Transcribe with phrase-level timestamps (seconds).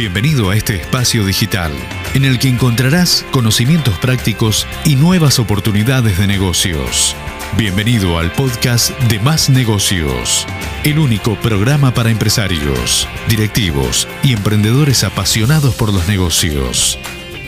[0.00, 1.72] Bienvenido a este espacio digital,
[2.14, 7.14] en el que encontrarás conocimientos prácticos y nuevas oportunidades de negocios.
[7.58, 10.46] Bienvenido al podcast de Más Negocios,
[10.84, 16.98] el único programa para empresarios, directivos y emprendedores apasionados por los negocios.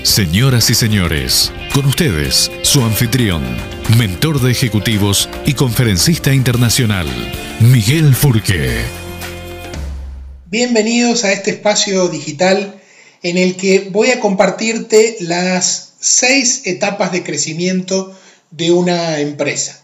[0.02, 3.42] Señoras y señores, con ustedes, su anfitrión,
[3.96, 7.06] mentor de ejecutivos y conferencista internacional,
[7.60, 9.01] Miguel Furque.
[10.52, 12.78] Bienvenidos a este espacio digital
[13.22, 18.14] en el que voy a compartirte las seis etapas de crecimiento
[18.50, 19.82] de una empresa.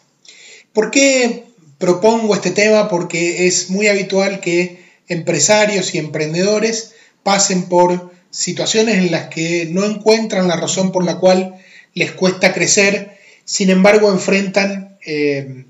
[0.74, 1.44] ¿Por qué
[1.78, 2.90] propongo este tema?
[2.90, 9.86] Porque es muy habitual que empresarios y emprendedores pasen por situaciones en las que no
[9.86, 11.54] encuentran la razón por la cual
[11.94, 13.16] les cuesta crecer,
[13.46, 15.64] sin embargo enfrentan eh,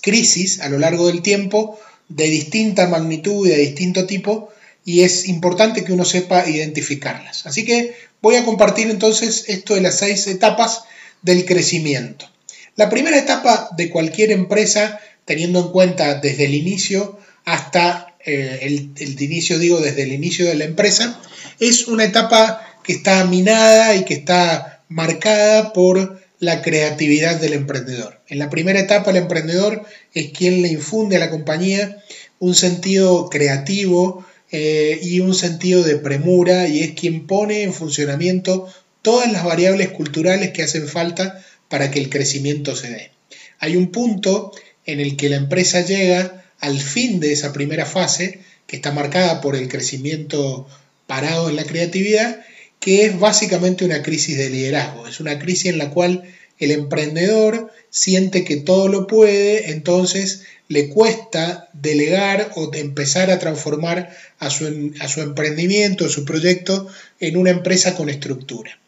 [0.00, 1.76] crisis a lo largo del tiempo
[2.08, 4.50] de distinta magnitud y de distinto tipo
[4.84, 7.46] y es importante que uno sepa identificarlas.
[7.46, 10.84] Así que voy a compartir entonces esto de las seis etapas
[11.22, 12.30] del crecimiento.
[12.76, 18.92] La primera etapa de cualquier empresa, teniendo en cuenta desde el inicio hasta eh, el,
[18.96, 21.20] el inicio, digo, desde el inicio de la empresa,
[21.60, 28.20] es una etapa que está minada y que está marcada por la creatividad del emprendedor.
[28.28, 32.02] En la primera etapa el emprendedor es quien le infunde a la compañía
[32.38, 38.72] un sentido creativo eh, y un sentido de premura y es quien pone en funcionamiento
[39.02, 43.10] todas las variables culturales que hacen falta para que el crecimiento se dé.
[43.58, 44.52] Hay un punto
[44.86, 49.40] en el que la empresa llega al fin de esa primera fase, que está marcada
[49.40, 50.66] por el crecimiento
[51.06, 52.40] parado en la creatividad,
[52.88, 55.06] que es básicamente una crisis de liderazgo.
[55.06, 56.22] Es una crisis en la cual
[56.58, 64.16] el emprendedor siente que todo lo puede, entonces le cuesta delegar o empezar a transformar
[64.38, 66.88] a su, a su emprendimiento, a su proyecto,
[67.20, 68.78] en una empresa con estructura.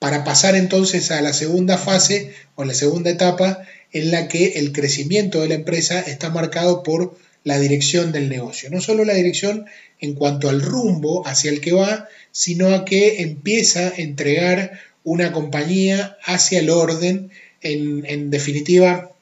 [0.00, 4.72] Para pasar entonces a la segunda fase o la segunda etapa en la que el
[4.72, 8.70] crecimiento de la empresa está marcado por la dirección del negocio.
[8.70, 9.66] No solo la dirección
[10.00, 15.30] en cuanto al rumbo hacia el que va, sino a que empieza a entregar una
[15.30, 17.30] compañía hacia el orden,
[17.60, 19.12] en, definitiva,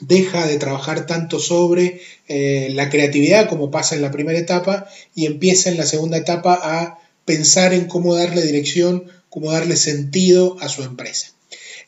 [0.00, 4.86] deja de trabajar tanto sobre eh, la creatividad como pasa en la primera etapa
[5.16, 10.56] y empieza en la segunda etapa a pensar en cómo darle dirección, cómo darle sentido
[10.60, 11.32] a su empresa.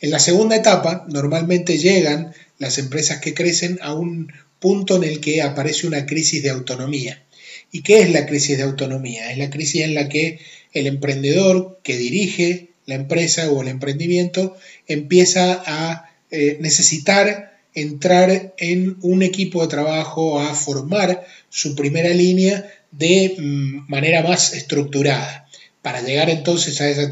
[0.00, 5.20] En la segunda etapa normalmente llegan las empresas que crecen a un punto en el
[5.20, 7.22] que aparece una crisis de autonomía.
[7.72, 9.30] ¿Y qué es la crisis de autonomía?
[9.30, 10.38] Es la crisis en la que
[10.72, 14.56] el emprendedor que dirige la empresa o el emprendimiento
[14.86, 22.72] empieza a eh, necesitar entrar en un equipo de trabajo, a formar su primera línea
[22.90, 25.46] de mm, manera más estructurada,
[25.82, 27.02] para llegar entonces a esa,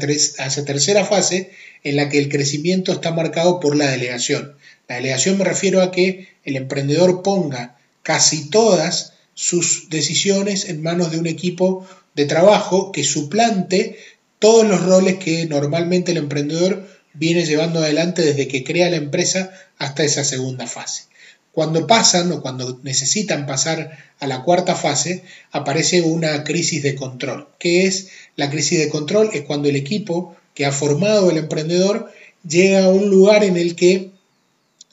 [0.43, 1.51] a esa tercera fase
[1.85, 4.55] en la que el crecimiento está marcado por la delegación.
[4.89, 11.11] La delegación me refiero a que el emprendedor ponga casi todas sus decisiones en manos
[11.11, 13.97] de un equipo de trabajo que suplante
[14.39, 19.51] todos los roles que normalmente el emprendedor viene llevando adelante desde que crea la empresa
[19.77, 21.03] hasta esa segunda fase.
[21.51, 27.47] Cuando pasan o cuando necesitan pasar a la cuarta fase, aparece una crisis de control.
[27.59, 29.29] ¿Qué es la crisis de control?
[29.33, 32.11] Es cuando el equipo que ha formado el emprendedor
[32.47, 34.11] llega a un lugar en el que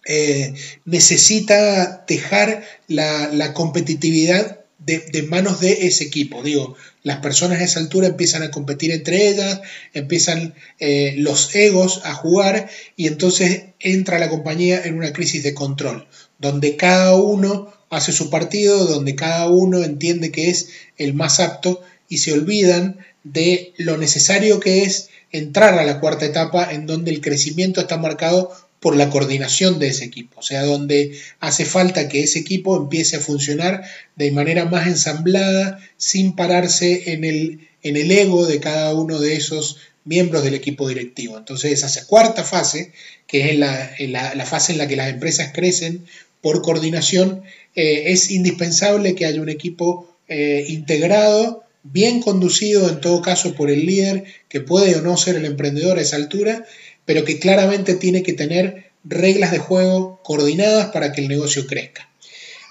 [0.05, 6.43] eh, necesita dejar la, competitividad de, manos de ese equipo.
[6.43, 6.75] Digo,
[7.05, 9.61] las personas a esa altura empiezan a competir entre ellas,
[9.95, 15.55] empiezan eh, los egos a jugar y entonces entra la compañía en una crisis de
[15.55, 16.09] control,
[16.39, 21.81] donde cada uno hace su partido, donde cada uno entiende que es el más apto
[22.09, 27.11] y se olvidan de lo necesario que es entrar a la cuarta etapa en donde
[27.11, 32.09] el crecimiento está marcado por la coordinación de ese equipo, o sea, donde hace falta
[32.09, 33.85] que ese equipo empiece a funcionar
[34.17, 39.35] de manera más ensamblada, sin pararse en el, en el ego de cada uno de
[39.35, 41.39] esos miembros del equipo directivo.
[41.39, 42.93] Entonces, esa cuarta fase,
[43.29, 46.05] que es la, fase en la que las empresas crecen
[46.41, 47.45] por coordinación,
[47.77, 53.71] eh, es indispensable que haya un equipo eh, integrado, bien conducido en todo caso por
[53.71, 56.65] el líder, que puede o no ser el emprendedor a esa altura,
[57.05, 62.09] pero que claramente tiene que tener reglas de juego coordinadas para que el negocio crezca.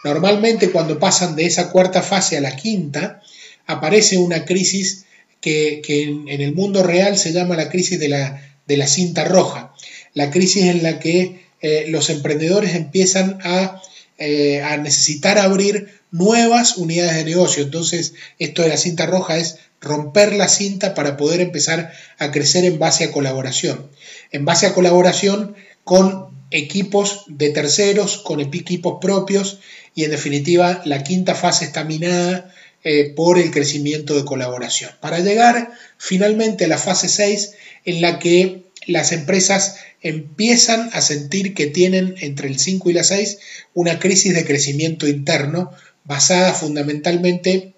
[0.04, 3.22] Normalmente cuando pasan de esa cuarta fase a la quinta,
[3.68, 5.06] aparece una crisis
[5.42, 9.74] que, en, el mundo real se llama la crisis de la, de la cinta roja,
[10.14, 13.82] la crisis en la que eh, los emprendedores empiezan a,
[14.18, 17.64] eh, a necesitar abrir nuevas unidades de negocio.
[17.64, 22.66] Entonces, esto de la cinta roja es romper la cinta para poder empezar a crecer
[22.66, 23.90] en base a colaboración.
[24.32, 29.60] En base a colaboración con equipos de terceros, con equipos propios
[29.96, 32.54] y en definitiva la quinta fase está minada
[32.84, 34.92] eh, por el crecimiento de colaboración.
[35.00, 37.54] Para llegar finalmente a la fase 6
[37.86, 43.04] en la que las empresas empiezan a sentir que tienen entre el 5 y la
[43.04, 43.38] 6
[43.74, 45.72] una crisis de crecimiento interno
[46.04, 47.74] basada fundamentalmente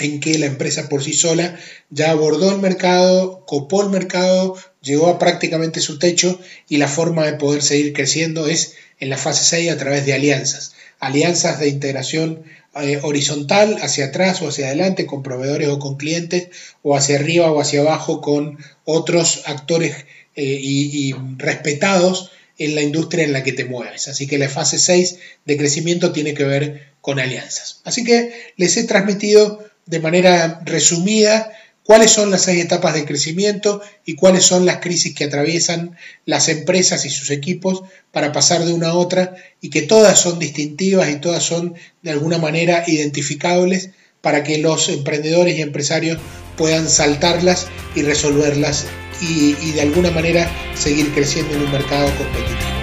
[0.00, 1.58] en que la empresa por sí sola
[1.90, 7.26] ya abordó el mercado, copó el mercado, llegó a prácticamente su techo y la forma
[7.26, 10.74] de poder seguir creciendo es en la fase 6 a través de alianzas.
[11.00, 12.44] Alianzas de integración
[12.80, 16.48] eh, horizontal hacia atrás o hacia adelante con proveedores o con clientes
[16.82, 20.04] o hacia arriba o hacia abajo con otros actores
[20.36, 24.08] eh, y, y respetados en la industria en la que te mueves.
[24.08, 27.80] Así que la fase 6 de crecimiento tiene que ver con alianzas.
[27.84, 31.50] Así que les he transmitido de manera resumida
[31.82, 35.96] cuáles son las seis etapas de crecimiento y cuáles son las crisis que atraviesan
[36.26, 37.82] las empresas y sus equipos
[38.12, 42.10] para pasar de una a otra y que todas son distintivas y todas son de
[42.10, 43.88] alguna manera identificables
[44.20, 46.18] para que los emprendedores y empresarios
[46.58, 48.84] puedan saltarlas y resolverlas
[49.22, 52.77] y, y de alguna manera seguir creciendo en un mercado competitivo.